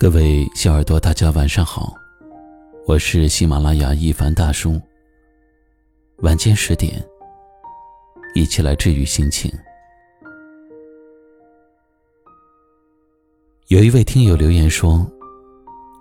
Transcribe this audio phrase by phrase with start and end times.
[0.00, 1.92] 各位小耳朵，大家晚上好，
[2.86, 4.80] 我是喜马拉雅一凡大叔。
[6.22, 7.06] 晚间十点，
[8.34, 9.52] 一起来治愈心情。
[13.66, 15.06] 有一位听友留言说：“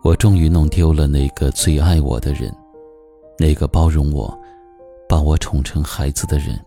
[0.02, 2.56] 我终于弄丢了那个最爱我的人，
[3.38, 4.34] 那个包容我、
[5.10, 6.58] 把我宠成孩子的人。”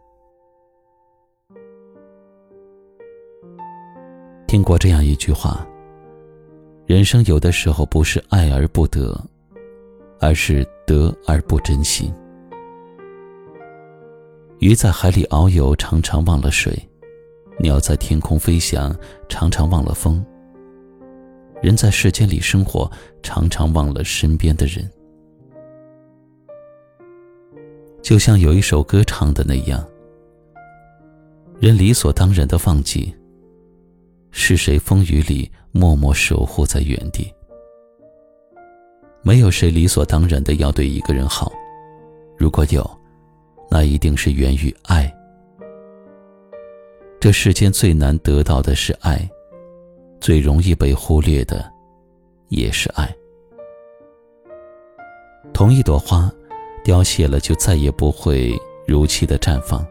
[4.46, 5.66] 听过这样一句话。
[6.92, 9.18] 人生有的时候不是爱而不得，
[10.20, 12.12] 而是得而不珍惜。
[14.58, 16.70] 鱼在海里遨游，常常忘了水；
[17.58, 18.94] 鸟在天空飞翔，
[19.26, 20.22] 常常忘了风。
[21.62, 24.86] 人在世间里生活，常常忘了身边的人。
[28.02, 29.82] 就像有一首歌唱的那样
[31.58, 33.14] ：“人理所当然的放弃。”
[34.32, 37.32] 是谁风雨里默默守护在原地？
[39.22, 41.52] 没有谁理所当然的要对一个人好，
[42.36, 42.90] 如果有，
[43.70, 45.12] 那一定是源于爱。
[47.20, 49.30] 这世间最难得到的是爱，
[50.20, 51.70] 最容易被忽略的
[52.48, 53.14] 也是爱。
[55.52, 56.28] 同一朵花，
[56.82, 58.58] 凋谢了就再也不会
[58.88, 59.86] 如期的绽放。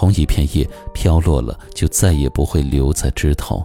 [0.00, 3.62] 同一片叶飘落了，就再也不会留在枝头；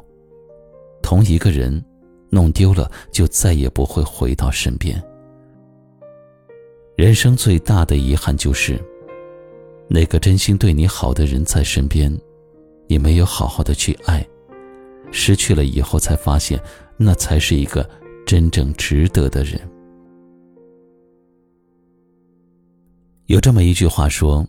[1.02, 1.82] 同一个人
[2.30, 5.02] 弄丢了，就再也不会回到身边。
[6.98, 8.78] 人生最大的遗憾就是，
[9.88, 12.14] 那个真心对你好的人在身边，
[12.88, 14.28] 你没有好好的去爱，
[15.14, 16.60] 失去了以后才发现，
[16.98, 17.90] 那才是一个
[18.26, 19.58] 真正值得的人。
[23.28, 24.46] 有这么一句话说。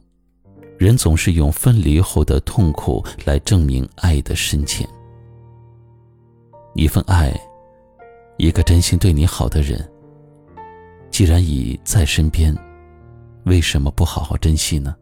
[0.79, 4.87] 人总是用分离后的痛苦来证明爱的深浅。
[6.75, 7.35] 一份爱，
[8.37, 9.89] 一个真心对你好的人，
[11.11, 12.55] 既然已在身边，
[13.45, 14.95] 为什么不好好珍惜呢？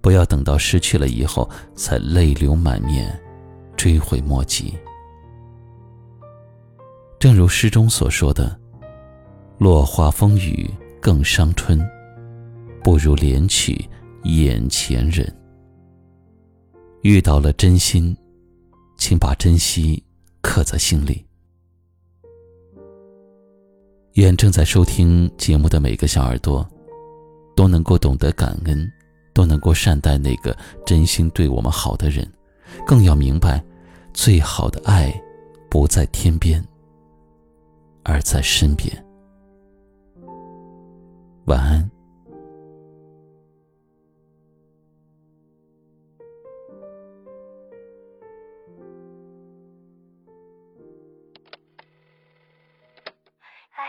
[0.00, 3.18] 不要等到失去了以后才泪流满面、
[3.76, 4.72] 追悔莫及。
[7.18, 8.58] 正如诗中所说的
[9.58, 10.70] ：“落花风雨
[11.00, 11.78] 更伤春，
[12.82, 13.86] 不如怜取。”
[14.26, 15.24] 眼前人
[17.02, 18.16] 遇到了真心，
[18.98, 20.02] 请把珍惜
[20.42, 21.24] 刻在心里。
[24.14, 26.68] 愿正在收听节目的每个小耳朵，
[27.54, 28.90] 都能够懂得感恩，
[29.32, 32.28] 都能够善待那个真心对我们好的人，
[32.84, 33.64] 更要明白，
[34.12, 35.14] 最好的爱
[35.70, 36.60] 不在天边，
[38.02, 38.92] 而在身边。
[41.44, 41.88] 晚安。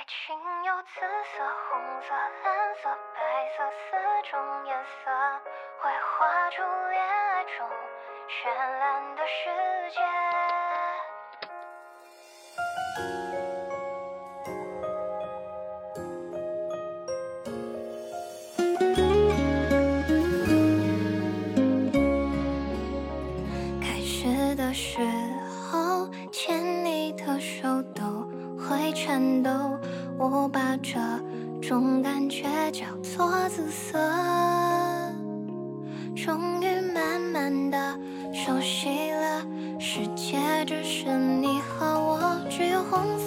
[0.07, 2.13] 情有紫色、红色、
[2.45, 5.11] 蓝色、白色四种颜色，
[5.81, 7.69] 会画出恋爱中
[8.29, 8.47] 绚
[8.79, 9.66] 烂的诗
[30.57, 30.99] 把这
[31.61, 33.99] 种感觉叫做紫色，
[36.15, 37.77] 终于慢慢的
[38.33, 39.45] 熟悉了，
[39.79, 43.26] 世界只剩你和我，只有红色